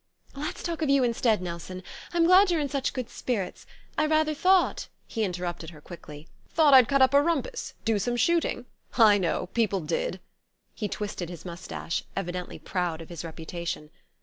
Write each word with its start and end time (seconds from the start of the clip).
Let's 0.35 0.63
talk 0.63 0.81
of 0.81 0.89
you 0.89 1.03
instead, 1.03 1.43
Nelson. 1.43 1.83
I'm 2.11 2.23
glad 2.25 2.49
you're 2.49 2.59
in 2.59 2.69
such 2.69 2.91
good 2.91 3.07
spirits. 3.07 3.67
I 3.99 4.07
rather 4.07 4.33
thought" 4.33 4.87
He 5.07 5.23
interrupted 5.23 5.69
her 5.69 5.79
quickly. 5.79 6.27
"Thought 6.49 6.73
I'd 6.73 6.87
cut 6.87 7.03
up 7.03 7.13
a 7.13 7.21
rumpus 7.21 7.75
do 7.85 7.99
some 7.99 8.15
shooting? 8.17 8.65
I 8.97 9.19
know 9.19 9.49
people 9.53 9.81
did." 9.81 10.19
He 10.73 10.87
twisted 10.87 11.29
his 11.29 11.45
moustache, 11.45 12.03
evidently 12.15 12.57
proud 12.57 12.99
of 12.99 13.09
his 13.09 13.23
reputation. 13.23 13.91